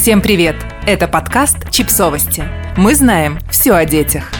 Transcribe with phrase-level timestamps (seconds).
[0.00, 0.56] Всем привет!
[0.86, 2.42] Это подкаст «Чипсовости».
[2.78, 4.32] Мы знаем все о детях.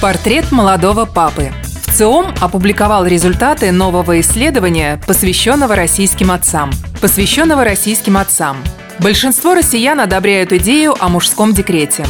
[0.00, 1.52] Портрет молодого папы.
[1.88, 6.70] ВЦИОМ опубликовал результаты нового исследования, посвященного российским отцам.
[7.02, 8.56] Посвященного российским отцам.
[9.00, 12.06] Большинство россиян одобряют идею о мужском декрете.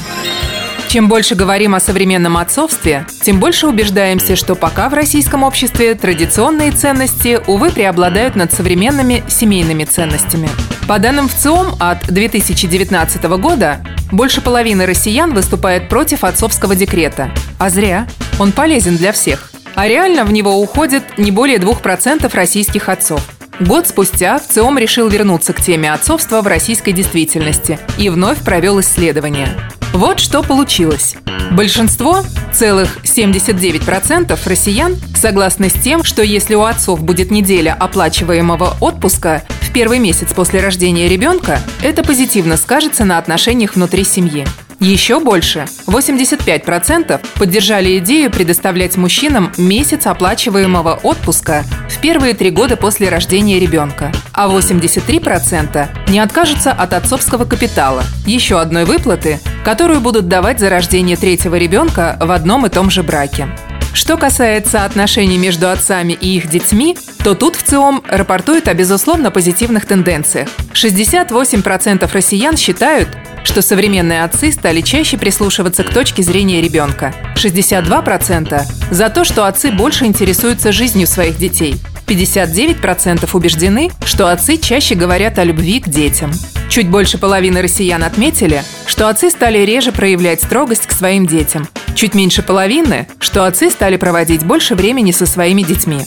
[0.86, 6.70] Чем больше говорим о современном отцовстве, тем больше убеждаемся, что пока в российском обществе традиционные
[6.70, 10.48] ценности, увы, преобладают над современными семейными ценностями.
[10.88, 17.30] По данным ВЦИОМ от 2019 года, больше половины россиян выступает против отцовского декрета.
[17.58, 18.08] А зря.
[18.38, 19.52] Он полезен для всех.
[19.74, 23.20] А реально в него уходит не более 2% российских отцов.
[23.60, 29.48] Год спустя ВЦИОМ решил вернуться к теме отцовства в российской действительности и вновь провел исследование.
[29.92, 31.16] Вот что получилось.
[31.50, 39.42] Большинство, целых 79% россиян, согласны с тем, что если у отцов будет неделя оплачиваемого отпуска
[39.68, 44.46] в первый месяц после рождения ребенка, это позитивно скажется на отношениях внутри семьи.
[44.80, 53.08] Еще больше, 85% поддержали идею предоставлять мужчинам месяц оплачиваемого отпуска в первые три года после
[53.10, 60.60] рождения ребенка, а 83% не откажутся от отцовского капитала, еще одной выплаты, которую будут давать
[60.60, 63.48] за рождение третьего ребенка в одном и том же браке.
[63.92, 69.30] Что касается отношений между отцами и их детьми, то тут в ЦИОМ рапортует о безусловно
[69.30, 70.48] позитивных тенденциях.
[70.72, 73.08] 68% россиян считают,
[73.44, 77.14] что современные отцы стали чаще прислушиваться к точке зрения ребенка.
[77.36, 81.76] 62% за то, что отцы больше интересуются жизнью своих детей.
[82.06, 86.32] 59% убеждены, что отцы чаще говорят о любви к детям.
[86.68, 91.68] Чуть больше половины россиян отметили, что отцы стали реже проявлять строгость к своим детям.
[91.98, 95.98] Чуть меньше половины, что отцы стали проводить больше времени со своими детьми.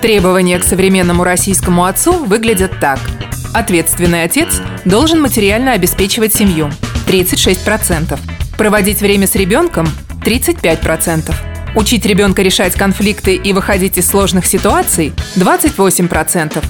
[0.00, 2.98] Требования к современному российскому отцу выглядят так.
[3.52, 6.70] Ответственный отец должен материально обеспечивать семью–
[7.06, 8.18] 36%.
[8.56, 9.86] Проводить время с ребенком–
[10.24, 11.34] 35%.
[11.76, 16.64] Учить ребенка решать конфликты и выходить из сложных ситуаций– 28%.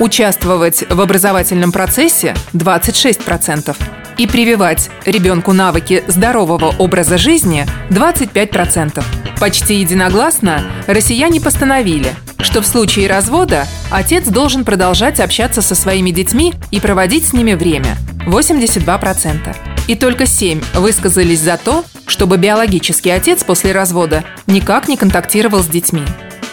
[0.00, 3.76] Участвовать в образовательном процессе– 26%.
[4.18, 9.04] И прививать ребенку навыки здорового образа жизни– 25%.
[9.38, 12.14] Почти единогласно россияне постановили–
[12.46, 17.54] что в случае развода отец должен продолжать общаться со своими детьми и проводить с ними
[17.54, 17.96] время–
[18.26, 19.56] 82%.
[19.88, 25.66] И только 7 высказались за то, чтобы биологический отец после развода никак не контактировал с
[25.66, 26.02] детьми.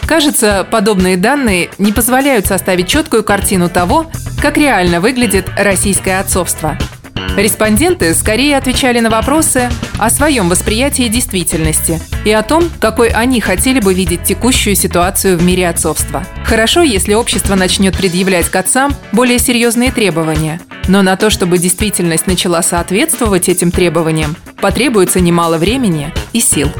[0.06, 4.10] Кажется, подобные данные не позволяют составить четкую картину того,
[4.42, 6.76] как реально выглядит российское отцовство–
[7.36, 13.80] Респонденты скорее отвечали на вопросы о своем восприятии действительности и о том, какой они хотели
[13.80, 16.24] бы видеть текущую ситуацию в мире отцовства.
[16.44, 22.26] Хорошо, если общество начнет предъявлять к отцам более серьезные требования, но на то, чтобы действительность
[22.26, 26.70] начала соответствовать этим требованиям, потребуется немало времени и сил.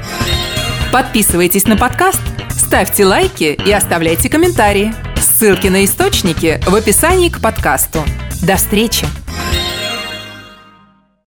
[0.93, 2.21] Подписывайтесь на подкаст,
[2.51, 4.95] ставьте лайки и оставляйте комментарии.
[5.21, 8.05] Ссылки на источники в описании к подкасту.
[8.43, 9.07] До встречи!